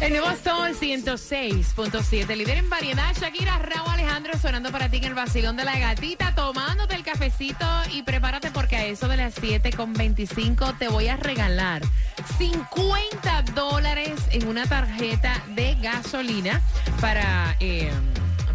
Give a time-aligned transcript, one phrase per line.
[0.00, 3.14] El nuevo Sol 106.7, líder en variedad.
[3.14, 7.66] Shakira, Raúl Alejandro sonando para ti en el vacilón de la gatita, tomándote el cafecito
[7.92, 11.82] y prepárate porque a eso de las 7.25 te voy a regalar
[12.38, 16.62] 50 dólares en una tarjeta de gasolina
[17.00, 17.54] para...
[17.60, 17.90] Eh,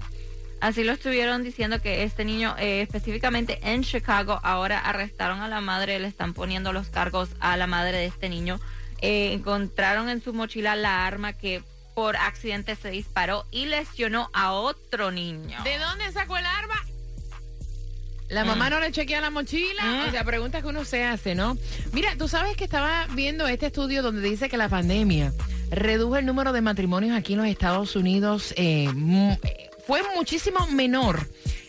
[0.60, 5.60] Así lo estuvieron diciendo que este niño, eh, específicamente en Chicago, ahora arrestaron a la
[5.60, 8.60] madre, le están poniendo los cargos a la madre de este niño.
[9.00, 14.52] Eh, encontraron en su mochila la arma que por accidente se disparó y lesionó a
[14.52, 15.62] otro niño.
[15.64, 16.81] ¿De dónde sacó el arma?
[18.32, 20.06] La mamá no le chequea la mochila.
[20.08, 21.56] O sea, preguntas que uno se hace, ¿no?
[21.92, 25.32] Mira, tú sabes que estaba viendo este estudio donde dice que la pandemia
[25.70, 28.54] redujo el número de matrimonios aquí en los Estados Unidos.
[28.56, 28.88] Eh,
[29.86, 31.28] fue muchísimo menor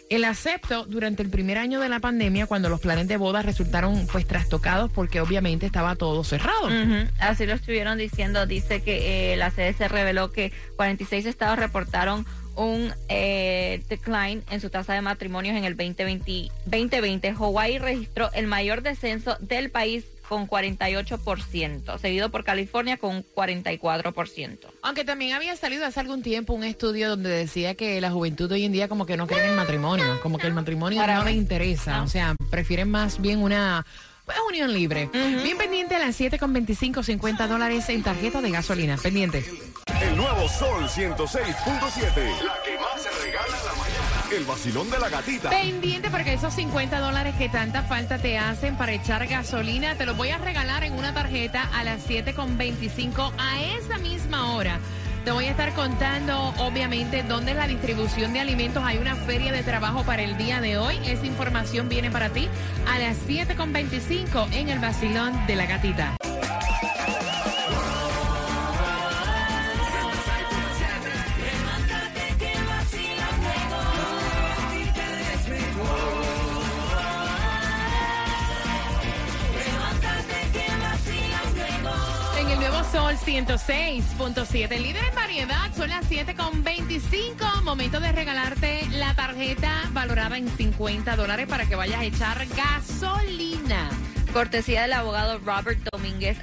[0.10, 4.06] el acepto durante el primer año de la pandemia cuando los planes de boda resultaron
[4.12, 6.70] pues trastocados porque obviamente estaba todo cerrado.
[7.20, 8.46] Así lo estuvieron diciendo.
[8.46, 12.26] Dice que eh, la CDC reveló que 46 estados reportaron
[12.56, 17.30] un eh, decline en su tasa de matrimonios en el 2020, 2020.
[17.30, 24.58] Hawaii registró el mayor descenso del país con 48%, seguido por California con 44%.
[24.82, 28.64] Aunque también había salido hace algún tiempo un estudio donde decía que la juventud hoy
[28.64, 31.36] en día como que no cree en el matrimonio, como que el matrimonio no les
[31.36, 33.86] interesa, o sea, prefieren más bien una...
[34.26, 35.10] Pues, unión libre.
[35.12, 38.96] Bien pendiente a las 7 con 25, 50 dólares en tarjeta de gasolina.
[38.96, 39.44] Pendiente.
[39.88, 42.44] El nuevo Sol 106.7.
[42.44, 44.36] La que más se regala en la mañana.
[44.36, 45.50] El vacilón de la gatita.
[45.50, 50.16] Pendiente porque esos 50 dólares que tanta falta te hacen para echar gasolina, te los
[50.18, 54.80] voy a regalar en una tarjeta a las 7.25 a esa misma hora.
[55.26, 58.84] Te voy a estar contando, obviamente, dónde es la distribución de alimentos.
[58.84, 60.98] Hay una feria de trabajo para el día de hoy.
[61.06, 62.50] Esa información viene para ti
[62.88, 66.18] a las 7.25 en el vacilón de la gatita.
[83.14, 90.48] Sol 106.7, líder en variedad, son las 7.25, momento de regalarte la tarjeta valorada en
[90.48, 93.90] 50 dólares para que vayas a echar gasolina.
[94.32, 95.80] Cortesía del abogado Robert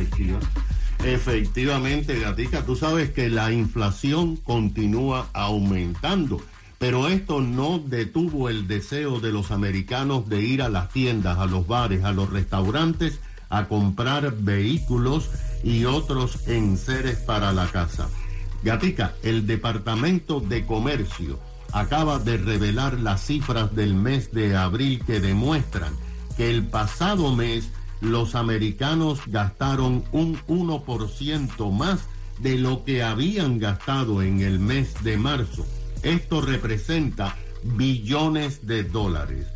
[1.04, 6.40] Efectivamente, Gatica, tú sabes que la inflación continúa aumentando,
[6.78, 11.44] pero esto no detuvo el deseo de los americanos de ir a las tiendas, a
[11.44, 13.20] los bares, a los restaurantes
[13.56, 15.30] a comprar vehículos
[15.62, 18.08] y otros enseres para la casa.
[18.62, 21.38] Gatica, el Departamento de Comercio
[21.72, 25.92] acaba de revelar las cifras del mes de abril que demuestran
[26.36, 27.70] que el pasado mes
[28.00, 32.00] los americanos gastaron un 1% más
[32.40, 35.64] de lo que habían gastado en el mes de marzo.
[36.02, 39.46] Esto representa billones de dólares.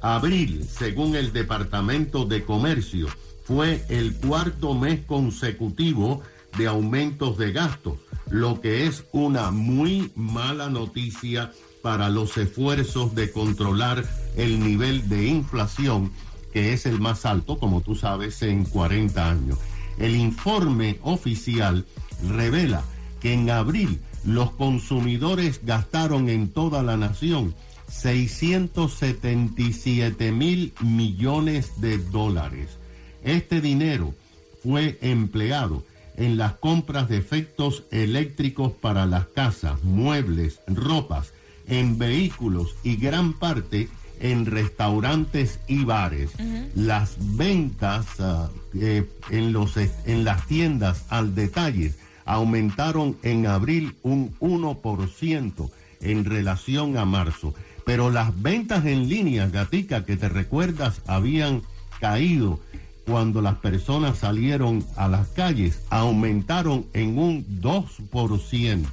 [0.00, 3.08] Abril, según el Departamento de Comercio,
[3.48, 6.22] fue el cuarto mes consecutivo
[6.58, 7.94] de aumentos de gastos,
[8.28, 11.50] lo que es una muy mala noticia
[11.82, 14.04] para los esfuerzos de controlar
[14.36, 16.12] el nivel de inflación
[16.52, 19.56] que es el más alto, como tú sabes, en 40 años.
[19.96, 21.86] El informe oficial
[22.28, 22.84] revela
[23.18, 27.54] que en abril los consumidores gastaron en toda la nación
[27.88, 32.78] 677 mil millones de dólares.
[33.22, 34.14] Este dinero
[34.62, 35.84] fue empleado
[36.16, 41.32] en las compras de efectos eléctricos para las casas, muebles, ropas,
[41.68, 43.88] en vehículos y gran parte
[44.20, 46.32] en restaurantes y bares.
[46.74, 51.94] Las ventas ah, eh, en, los, en las tiendas al detalle
[52.24, 57.54] aumentaron en abril un 1% en relación a marzo.
[57.84, 61.62] Pero las ventas en línea, Gatica, que te recuerdas, habían
[62.00, 62.60] caído
[63.08, 68.84] cuando las personas salieron a las calles, aumentaron en un 2%.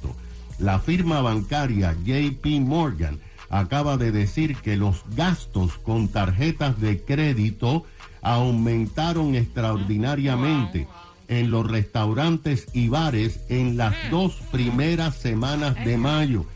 [0.58, 3.20] La firma bancaria JP Morgan
[3.50, 7.84] acaba de decir que los gastos con tarjetas de crédito
[8.22, 10.88] aumentaron extraordinariamente
[11.28, 16.46] en los restaurantes y bares en las dos primeras semanas de mayo.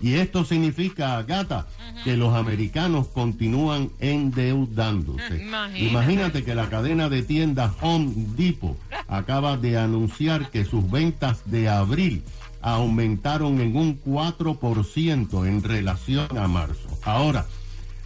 [0.00, 1.66] Y esto significa, gata,
[2.04, 5.44] que los americanos continúan endeudándose.
[5.76, 8.76] Imagínate que la cadena de tiendas Home Depot
[9.08, 12.22] acaba de anunciar que sus ventas de abril
[12.60, 16.88] aumentaron en un 4% en relación a marzo.
[17.02, 17.46] Ahora,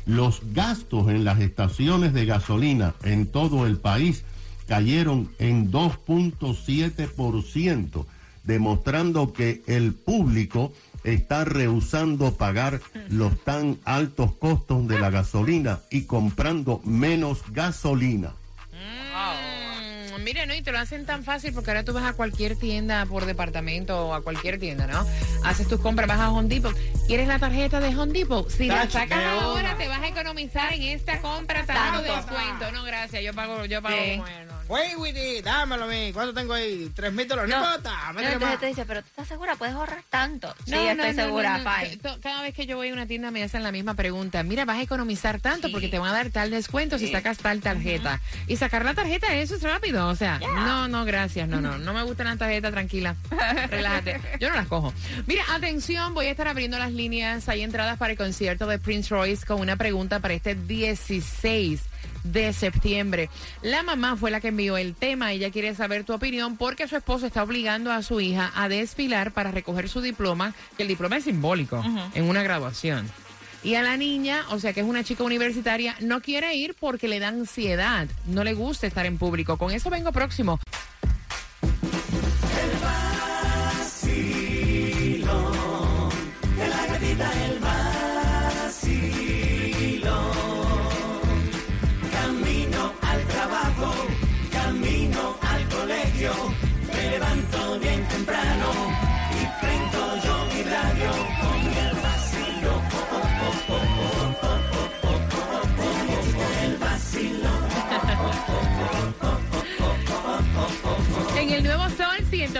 [0.06, 4.22] los gastos en las estaciones de gasolina en todo el país
[4.66, 8.04] cayeron en 2.7%,
[8.44, 10.72] demostrando que el público
[11.04, 18.32] está rehusando pagar los tan altos costos de la gasolina y comprando menos gasolina.
[20.24, 23.06] Mire, no, y te lo hacen tan fácil porque ahora tú vas a cualquier tienda
[23.06, 25.04] por departamento o a cualquier tienda, ¿no?
[25.44, 26.76] Haces tus compras, vas a Home Depot.
[27.06, 28.48] ¿Quieres la tarjeta de Home Depot?
[28.48, 32.70] Si la sacas ahora, te vas a economizar en esta compra tanto descuento.
[32.72, 34.49] No, gracias, yo pago, yo pago bueno.
[34.70, 36.12] Wait, Witty, dámelo a mí.
[36.12, 36.92] ¿Cuánto tengo ahí?
[36.94, 37.50] ¿Tres mil dólares?
[37.50, 40.54] No, no entonces te dice, pero tú estás segura, puedes ahorrar tanto.
[40.64, 41.60] Sí, no, estoy segura,
[42.22, 44.44] Cada vez que yo voy a una tienda me hacen la misma pregunta.
[44.44, 47.60] Mira, vas a economizar tanto porque te van a dar tal descuento si sacas tal
[47.60, 48.20] tarjeta.
[48.46, 50.06] Y sacar la tarjeta, eso es rápido.
[50.06, 51.48] O sea, no, no, gracias.
[51.48, 53.16] No, no, no me gustan las tarjetas, tranquila.
[53.70, 54.20] Relájate.
[54.38, 54.94] Yo no las cojo.
[55.26, 57.48] Mira, atención, voy a estar abriendo las líneas.
[57.48, 61.90] Hay entradas para el concierto de Prince Royce con una pregunta para este 16
[62.24, 63.30] de septiembre.
[63.62, 65.32] La mamá fue la que envió el tema.
[65.32, 69.32] Ella quiere saber tu opinión porque su esposo está obligando a su hija a desfilar
[69.32, 71.84] para recoger su diploma, que el diploma es simbólico
[72.14, 73.10] en una graduación.
[73.62, 77.08] Y a la niña, o sea que es una chica universitaria, no quiere ir porque
[77.08, 79.58] le da ansiedad, no le gusta estar en público.
[79.58, 80.58] Con eso vengo próximo.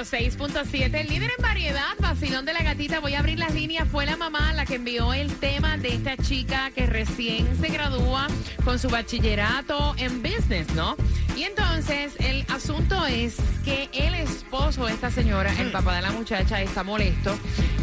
[0.00, 3.00] 106.7, el líder en variedad, vacilón de la gatita.
[3.00, 3.86] Voy a abrir las líneas.
[3.86, 8.26] Fue la mamá la que envió el tema de esta chica que recién se gradúa
[8.64, 10.96] con su bachillerato en business, ¿no?
[11.40, 16.10] Y entonces el asunto es que el esposo de esta señora, el papá de la
[16.10, 17.34] muchacha, está molesto.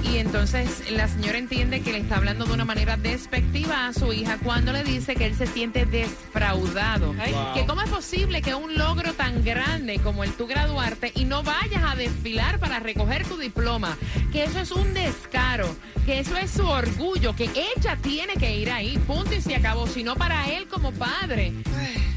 [0.03, 4.13] Y entonces la señora entiende que le está hablando de una manera despectiva a su
[4.13, 7.15] hija cuando le dice que él se siente defraudado.
[7.55, 11.41] Que cómo es posible que un logro tan grande como el tú graduarte y no
[11.41, 13.97] vayas a desfilar para recoger tu diploma,
[14.31, 15.67] que eso es un descaro,
[16.05, 19.87] que eso es su orgullo, que ella tiene que ir ahí, punto y se acabó,
[19.87, 21.53] sino para él como padre.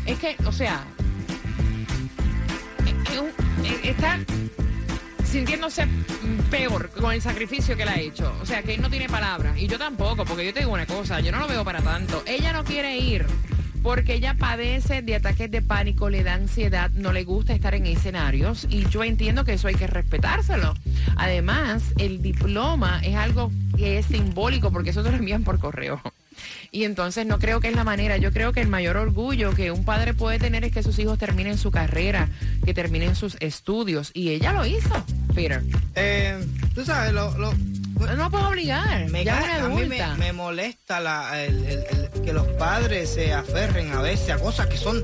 [0.05, 0.85] Es que, o sea,
[3.83, 4.19] está
[5.25, 5.87] sintiéndose
[6.51, 8.35] peor con el sacrificio que le ha hecho.
[8.43, 9.57] O sea, que él no tiene palabras.
[9.59, 12.23] Y yo tampoco, porque yo te digo una cosa, yo no lo veo para tanto.
[12.27, 13.27] Ella no quiere ir
[13.83, 17.87] porque ella padece de ataques de pánico, le da ansiedad, no le gusta estar en
[17.87, 20.75] escenarios y yo entiendo que eso hay que respetárselo.
[21.17, 26.01] Además, el diploma es algo que es simbólico porque eso te lo envían por correo.
[26.73, 28.17] Y entonces no creo que es la manera.
[28.17, 31.19] Yo creo que el mayor orgullo que un padre puede tener es que sus hijos
[31.19, 32.29] terminen su carrera,
[32.65, 34.11] que terminen sus estudios.
[34.15, 35.63] Y ella lo hizo, Peter.
[35.97, 36.39] Eh,
[36.75, 37.53] tú sabes, lo, lo
[38.07, 39.09] no puedo obligar.
[39.11, 41.85] Me, ya a mí me, molesta la, el,
[42.25, 45.03] que los padres se aferren a veces a cosas que son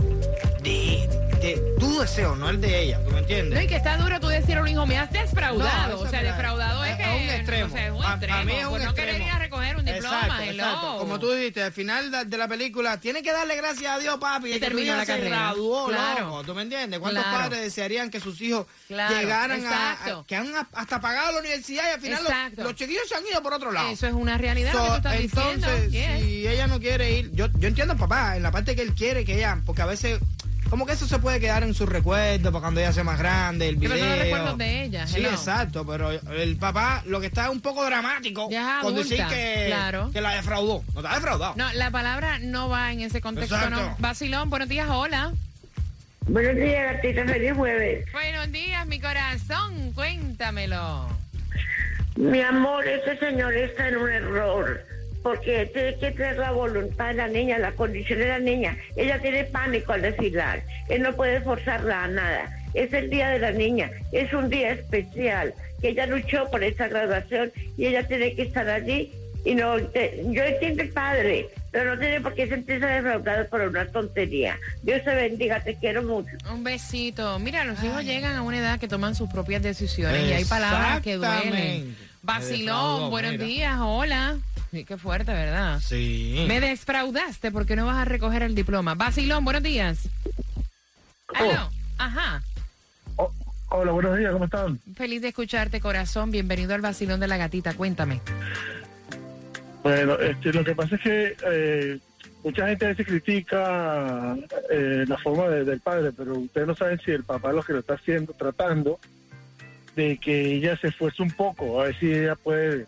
[0.62, 1.08] de,
[1.46, 3.04] de tu deseo, no el de ella.
[3.04, 3.58] ¿Tú me entiendes?
[3.58, 6.00] No, y que está duro tú decir a un hijo, me has defraudado.
[6.00, 7.02] o sea, defraudado es, que.
[7.02, 7.66] Es un extremo.
[7.66, 8.34] O sea, es un extremo.
[8.34, 10.44] A, mí es un pues no querer ir a recoger un diploma.
[10.44, 14.16] Exacto, Como tú dijiste, al final de la película, tiene que darle gracias a Dios,
[14.18, 15.36] papi, que terminó la se carrera.
[15.36, 16.42] graduó, claro.
[16.44, 16.98] ¿Tú me entiendes?
[16.98, 21.94] ¿Cuántos padres desearían que sus hijos llegaran a, que han hasta pagado la universidad y
[21.94, 23.88] al final los, los chiquillos se han ido por otro lado?
[23.88, 27.68] Eso es una realidad que tú estás entonces, si ella no quiere ir, yo, yo
[27.68, 30.20] entiendo, papá, en la parte que él quiere que ella, porque a veces
[30.76, 33.66] como que eso se puede quedar en su recuerdo para cuando ella sea más grande,
[33.66, 33.96] el video.
[33.96, 35.06] Pero no recuerdos de ella.
[35.06, 38.50] Sí, exacto, pero el papá lo que está es un poco dramático
[38.82, 39.74] con decir que,
[40.12, 40.84] que la defraudó.
[40.92, 41.54] No está defraudado.
[41.56, 43.70] No, la palabra no va en ese contexto.
[43.70, 43.96] No.
[44.00, 45.32] Basilón, buenos días, hola.
[46.26, 48.12] Buenos días, gatita, feliz jueves.
[48.12, 51.08] Buenos días, mi corazón, cuéntamelo.
[52.16, 54.84] Mi amor, ese señor está en un error
[55.26, 58.76] porque tiene que tener la voluntad de la niña, la condición de la niña.
[58.94, 62.56] Ella tiene pánico al desfilar, él no puede forzarla a nada.
[62.74, 66.86] Es el día de la niña, es un día especial, que ella luchó por esa
[66.86, 69.10] graduación y ella tiene que estar allí.
[69.44, 73.84] Y no, yo entiendo el padre, pero no tiene por qué sentirse defraudado por una
[73.84, 74.56] tontería.
[74.84, 76.36] Dios te bendiga, te quiero mucho.
[76.52, 77.36] Un besito.
[77.40, 81.00] Mira, los hijos llegan a una edad que toman sus propias decisiones y hay palabras
[81.00, 81.96] que duelen.
[82.22, 84.36] Vacilón, buenos días, hola.
[84.84, 85.80] Qué fuerte, ¿verdad?
[85.80, 86.44] Sí.
[86.46, 88.94] Me desfraudaste porque no vas a recoger el diploma.
[88.94, 90.08] Basilón, buenos días.
[91.40, 91.70] Oh.
[91.98, 92.42] Ajá.
[93.16, 93.32] Oh,
[93.70, 94.78] hola, buenos días, ¿cómo están?
[94.94, 96.30] Feliz de escucharte, corazón.
[96.30, 97.74] Bienvenido al Basilón de la Gatita.
[97.74, 98.20] Cuéntame.
[99.82, 101.98] Bueno, este, lo que pasa es que eh,
[102.42, 104.36] mucha gente a veces critica
[104.70, 107.72] eh, la forma del padre, pero ustedes no saben si el papá es lo que
[107.72, 108.98] lo está haciendo, tratando
[109.94, 112.86] de que ella se esfuerce un poco, a ver si ella puede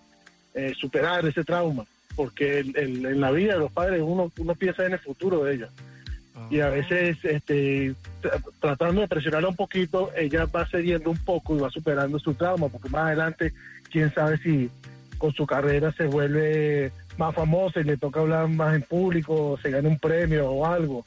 [0.59, 1.85] eh, superar ese trauma,
[2.17, 5.69] porque en la vida de los padres uno, uno piensa en el futuro de ella.
[6.51, 6.71] Y a ah.
[6.71, 7.95] veces este,
[8.61, 12.69] tratando de presionarla un poquito, ella va cediendo un poco y va superando su trauma,
[12.69, 13.53] porque más adelante,
[13.91, 14.69] quién sabe si
[15.19, 19.71] con su carrera se vuelve más famosa y le toca hablar más en público, se
[19.71, 21.05] gana un premio o algo.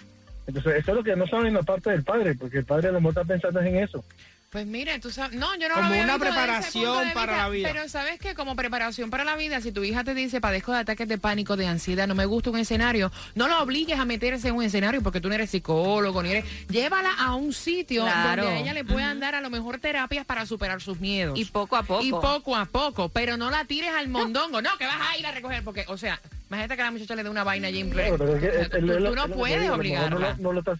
[0.47, 2.91] Entonces, eso es lo que no saben la parte del padre, porque el padre a
[2.91, 4.03] lo mejor está pensando en eso.
[4.51, 7.69] Pues mire, tú sabes, no, yo no como lo veo una preparación para la vida.
[7.71, 10.79] Pero sabes que como preparación para la vida, si tu hija te dice padezco de
[10.79, 14.49] ataques de pánico, de ansiedad, no me gusta un escenario, no la obligues a meterse
[14.49, 18.45] en un escenario porque tú no eres psicólogo ni eres, llévala a un sitio donde
[18.45, 21.39] a ella le puedan dar a lo mejor terapias para superar sus miedos.
[21.39, 22.03] Y poco a poco.
[22.03, 25.25] Y poco a poco, pero no la tires al mondongo, no, que vas a ir
[25.25, 27.79] a recoger porque, o sea, imagínate que a la muchacha le dé una vaina allí
[27.79, 30.35] en tú, no puedes obligarla.
[30.39, 30.77] No, lo estás,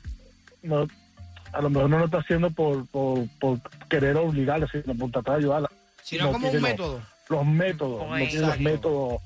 [1.53, 5.35] a lo mejor no lo está haciendo por, por, por querer obligarla, sino por tratar
[5.35, 5.69] de ayudarla.
[6.03, 7.01] Sino como un método.
[7.29, 9.21] Los, métodos, no tiene los métodos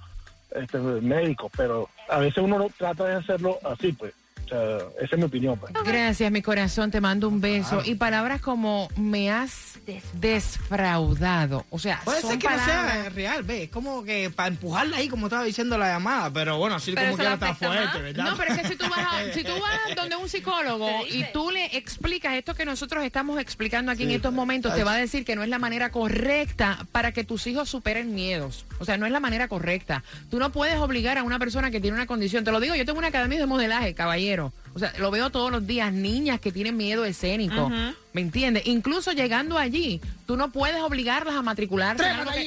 [0.51, 4.13] este, médicos, pero a veces uno trata de hacerlo así, pues.
[4.47, 5.57] Sea, esa es mi opinión.
[5.57, 5.73] Pues.
[5.85, 7.81] Gracias, mi corazón, te mando un beso.
[7.85, 9.75] Y palabras como me has
[10.13, 11.65] desfraudado.
[11.69, 15.07] O sea, puede ser que no sea real, ve, es como que para empujarla ahí,
[15.07, 18.23] como estaba diciendo la llamada, pero bueno, así como que está fuerte, ¿verdad?
[18.23, 21.51] No, pero es que si tú vas, si tú vas donde un psicólogo y tú
[21.51, 25.25] le explicas esto que nosotros estamos explicando aquí en estos momentos, te va a decir
[25.25, 28.65] que no es la manera correcta para que tus hijos superen miedos.
[28.79, 30.03] O sea, no es la manera correcta.
[30.29, 32.43] Tú no puedes obligar a una persona que tiene una condición.
[32.43, 34.34] Te lo digo, yo tengo una academia de modelaje, caballero.
[34.73, 37.69] O sea, lo veo todos los días, niñas que tienen miedo escénico.
[38.13, 38.67] ¿Me entiendes?
[38.67, 42.03] Incluso llegando allí, tú no puedes obligarlas a matricularse.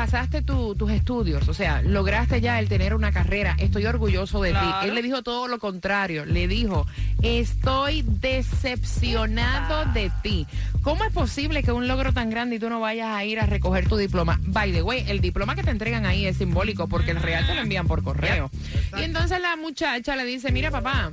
[0.00, 4.52] pasaste tu- tus estudios, o sea, lograste ya el tener una carrera, estoy orgulloso de
[4.52, 4.56] ti.
[4.84, 6.86] Él le dijo todo lo contrario, le dijo,
[7.20, 10.46] estoy decepcionado de ti.
[10.82, 13.44] ¿Cómo es posible que un logro tan grande y tú no vayas a ir a
[13.44, 14.40] recoger tu diploma?
[14.46, 17.54] By the way, el diploma que te entregan ahí es simbólico porque el real te
[17.54, 18.50] lo envían por correo.
[18.98, 21.10] Y entonces la muchacha le dice, mira papá,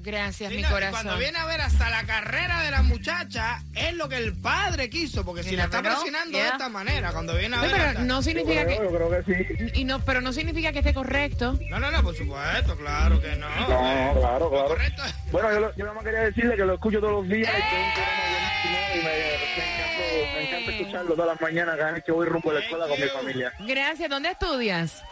[0.07, 0.93] Gracias, Sí, mi no, y corazón.
[1.03, 4.89] Cuando viene a ver hasta la carrera de la muchacha, es lo que el padre
[4.89, 7.73] quiso, porque si You la está presionando de esta manera, cuando viene a No, ver.
[7.73, 9.81] pero hasta- no Yo significa creo, que yo creo que sí.
[9.81, 11.59] y no, pero no significa que esté correcto.
[11.71, 13.49] No, no, no, por supuesto, claro que no.
[13.49, 14.69] No, claro, Lo claro.
[14.69, 15.03] correcto.
[15.33, 17.63] Bueno, yo, lo- yo nada más quería decirle que lo escucho todos los días y
[17.63, 22.27] que y me, me encanta, me encanta escucharlo todas las mañanas cada vez que voy
[22.29, 23.53] rumbo a la escuela con mi familia.
[23.59, 24.09] Gracias.
[24.09, 25.03] ¿Dónde estudias?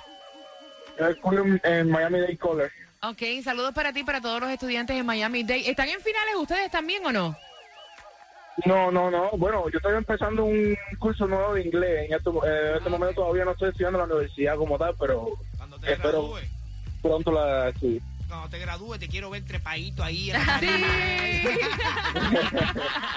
[1.01, 2.73] Yo en, en Miami Day College.
[3.07, 5.67] Ok, saludos para ti, para todos los estudiantes de Miami Day.
[5.67, 7.37] ¿Están en finales ustedes también o no?
[8.65, 9.31] No, no, no.
[9.33, 12.07] Bueno, yo estoy empezando un curso nuevo de inglés.
[12.09, 14.95] En este, eh, en este momento todavía no estoy estudiando en la universidad como tal,
[14.99, 16.51] pero Cuando te espero gradúes,
[17.03, 17.73] pronto la
[18.29, 20.31] cuando te gradúes, te quiero ver trepadito ahí.
[20.31, 20.69] en la Sí.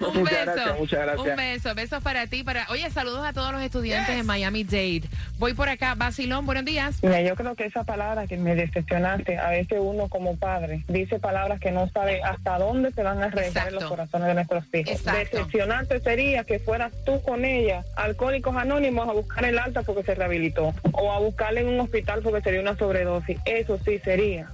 [0.06, 0.52] un Muchas beso.
[0.52, 1.28] gracias, muchas gracias.
[1.28, 1.74] Un beso.
[1.74, 2.42] Besos para ti.
[2.42, 2.66] Para...
[2.70, 5.02] Oye, saludos a todos los estudiantes de Miami Dade.
[5.38, 5.94] Voy por acá.
[5.94, 7.02] Basilón, buenos días.
[7.02, 11.18] Mira, yo creo que esa palabra que me decepcionaste, a veces uno como padre dice
[11.18, 14.64] palabras que no sabe hasta dónde se van a arreglar en los corazones de nuestros
[14.72, 14.92] hijos.
[14.92, 15.36] Exacto.
[15.36, 20.14] Decepcionarte sería que fueras tú con ella, alcohólicos anónimos, a buscar el alta porque se
[20.14, 23.38] rehabilitó, o a buscarle en un hospital porque sería una sobredosis.
[23.44, 24.48] Eso sí sería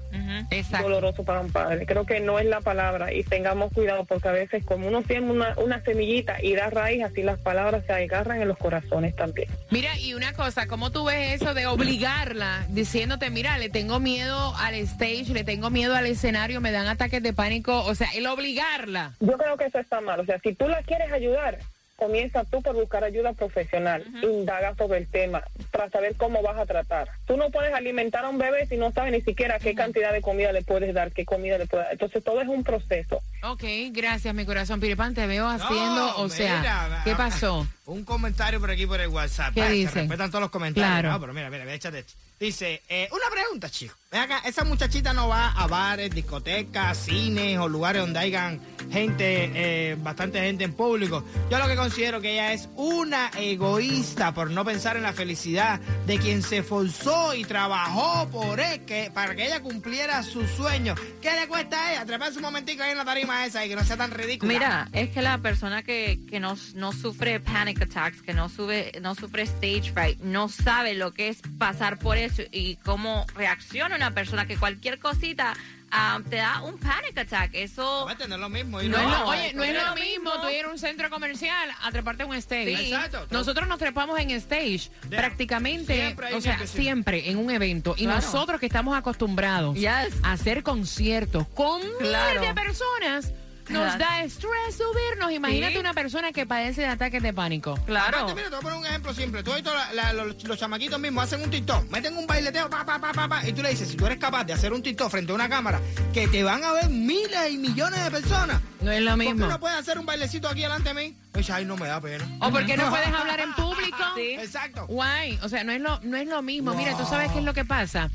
[0.51, 0.89] Exacto.
[0.89, 1.87] doloroso para un padre.
[1.87, 5.31] Creo que no es la palabra y tengamos cuidado porque a veces como uno tiene
[5.31, 9.49] una, una semillita y da raíz, así las palabras se agarran en los corazones también.
[9.71, 14.55] Mira, y una cosa, ¿cómo tú ves eso de obligarla diciéndote, mira, le tengo miedo
[14.57, 17.85] al stage, le tengo miedo al escenario, me dan ataques de pánico?
[17.85, 19.13] O sea, el obligarla.
[19.21, 20.21] Yo creo que eso está mal.
[20.21, 21.59] O sea, si tú la quieres ayudar,
[21.97, 24.05] comienza tú por buscar ayuda profesional.
[24.23, 27.09] Indaga sobre el tema para saber cómo vas a tratar.
[27.27, 30.21] Tú no puedes alimentar a un bebé si no sabes ni siquiera qué cantidad de
[30.23, 31.93] comida le puedes dar, qué comida le puedes dar.
[31.93, 33.21] Entonces todo es un proceso.
[33.43, 34.81] Ok, gracias, mi corazón.
[34.81, 37.67] Piripan, te veo haciendo, No, o sea, mira, ¿qué ah, pasó?
[37.87, 39.55] Un comentario por aquí por el WhatsApp.
[39.55, 39.93] ¿Qué Ah, dice?
[39.93, 40.91] Se respetan todos los comentarios.
[40.91, 41.13] Claro.
[41.13, 42.13] No, pero mira, mira, mira, échate esto.
[42.39, 43.95] Dice, eh, una pregunta, chico.
[44.11, 49.97] Acá, esa muchachita no va a bares, discotecas, cines o lugares donde hayan gente, eh,
[49.99, 51.25] bastante gente en público.
[51.51, 55.81] Yo lo que considero que ella es una egoísta por no pensar en la felicidad
[56.07, 60.99] de quien se esforzó y trabajó por él que, para que ella cumpliera sus sueños.
[61.21, 62.07] ¿Qué le cuesta a ella?
[62.07, 64.53] Treparse un momentico ahí en la tarima esa y que no sea tan ridícula.
[64.53, 68.93] Mira, es que la persona que, que no, no sufre panic attacks, que no, sube,
[69.03, 73.97] no sufre stage fright, no sabe lo que es pasar por eso y cómo reacciona
[73.97, 75.55] una persona que cualquier cosita
[75.91, 77.51] ah, te da un panic attack.
[77.55, 78.83] Eso no es lo mismo.
[78.83, 81.91] No, es lo- oye, no es lo mismo tú ir a un centro comercial a
[81.91, 82.77] treparte un stage.
[82.77, 82.93] Sí.
[82.93, 83.27] Exacto.
[83.31, 87.95] Nosotros nos trepamos en stage prácticamente, Siempre o sea, siempre en un evento.
[87.97, 88.21] Y Claro.
[88.21, 90.15] nosotros que estamos acostumbrados Yes.
[90.23, 92.41] a hacer conciertos con Claro.
[92.41, 93.33] miles de personas,
[93.69, 95.33] nos da estrés subirnos.
[95.33, 95.79] Imagínate Sí.
[95.79, 97.79] una persona que padece de ataques de pánico.
[97.87, 98.19] Claro.
[98.19, 99.43] Aparte, mira, te voy a poner un ejemplo simple.
[99.43, 102.69] Tú has visto la- la- los, los chamaquitos mismos hacen un TikTok, meten un baileteo,
[102.71, 104.73] pa, pa, pa, pa, pa, y tú le dices, si tú eres capaz de hacer
[104.73, 105.81] un TikTok frente a una cámara,
[106.13, 108.61] que te van a ver miles y millones de personas.
[108.81, 109.47] No es lo ¿Por qué mismo.
[109.47, 111.17] no puedes hacer un bailecito aquí delante de mí?
[111.37, 112.25] Y dice, ay, no me da pena.
[112.41, 113.97] ¿O por qué no puedes hablar en público?
[114.17, 114.33] Sí.
[114.41, 114.87] Exacto.
[114.89, 116.75] Guay, o sea, no es lo, no es lo mismo.
[116.75, 118.11] Mira, tú sabes qué es lo que pasa.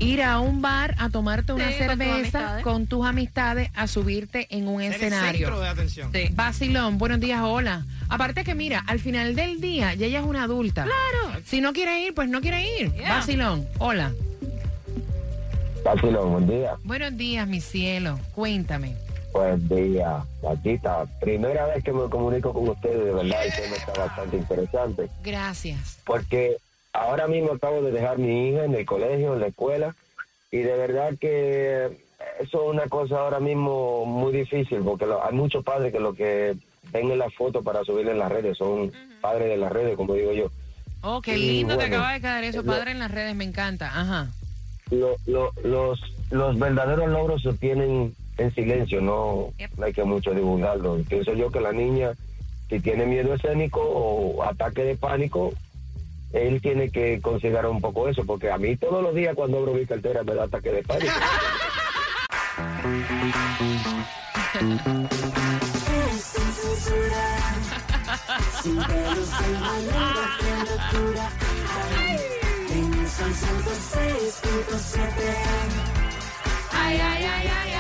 [0.03, 3.87] ir a un bar a tomarte una Sí, con tus cerveza con tus amistades a
[3.87, 5.47] subirte en un Ser el escenario.
[5.47, 6.11] centro de atención.
[6.13, 6.29] Sí.
[6.33, 7.85] Vacilón, buenos días, hola.
[8.09, 10.85] Aparte que mira, al final del día ya ella es una adulta.
[10.85, 11.41] Claro.
[11.47, 12.93] Si no quiere ir, pues no quiere ir.
[12.93, 13.15] Yeah.
[13.17, 14.13] Vacilón, hola.
[15.85, 16.75] Vacilón, buen día.
[16.85, 18.19] Buenos días, mi cielo.
[18.35, 18.95] Cuéntame.
[19.33, 21.07] Buen día, Gatita.
[21.21, 25.09] Primera vez que me comunico con ustedes, de verdad, el tema está bastante interesante.
[25.25, 25.99] Gracias.
[26.05, 26.57] Porque
[26.93, 29.95] ahora mismo acabo de dejar mi hija en el colegio, en la escuela,
[30.51, 31.87] y de verdad que
[32.41, 36.15] eso es una cosa ahora mismo muy difícil, porque lo- hay muchos padres que lo
[36.15, 36.55] que
[36.93, 40.15] ven en la foto para subir en las redes son padres de las redes, como
[40.15, 40.51] digo yo.
[41.03, 43.35] Oh, qué lindo te bueno, acaba de quedar eso, lo- padre, en las redes.
[43.35, 43.87] Me encanta.
[43.89, 44.29] Ajá.
[44.91, 46.01] Lo- lo- los,
[46.31, 49.71] los verdaderos logros se tienen en silencio, no, Yep.
[49.79, 50.99] no hay que mucho divulgarlo.
[51.09, 52.13] Pienso yo que la niña,
[52.69, 55.53] si tiene miedo escénico o ataque de pánico,
[56.33, 59.75] él tiene que considerar un poco eso, porque a mí todos los días cuando abro
[59.75, 61.13] mi cartera me da ataque de pánico.
[76.73, 77.73] Ay, ay, ay, ay,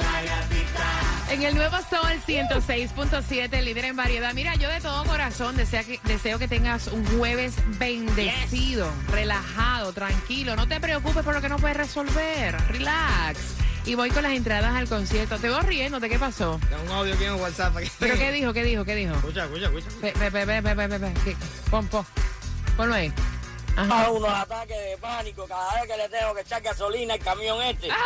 [0.00, 0.53] ay, ay.
[1.30, 4.32] En el nuevo Sol 106.7, líder en variedad.
[4.34, 10.54] Mira, yo de todo corazón deseo que, deseo que tengas un jueves bendecido, relajado, tranquilo.
[10.54, 12.56] No te preocupes por lo que no puedes resolver.
[12.68, 13.38] Relax.
[13.86, 15.38] Y voy con las entradas al concierto.
[15.38, 16.60] Te veo riendo, ¿de qué pasó?
[16.70, 17.76] Da un audio aquí en WhatsApp.
[17.76, 17.90] aquí.
[17.98, 18.52] ¿Pero qué dijo?
[18.52, 18.84] ¿Qué dijo?
[18.84, 19.14] ¿Qué dijo?
[19.14, 19.88] Escucha, escucha, escucha.
[20.00, 21.12] Pe, pe, pe, pe, pe, pe, pe, pe.
[21.24, 21.36] ¿Qué?
[21.70, 22.06] Pon, pon.
[22.76, 23.12] Ponlo ahí.
[23.76, 24.04] Ajá.
[24.04, 27.60] a unos ataques de pánico cada vez que le tengo que echar gasolina al camión
[27.62, 27.88] este.